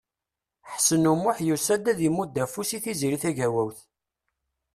[0.73, 3.79] Ḥsen U Muḥ yusa-d ad imudd afus i Tiziri Tagawawt.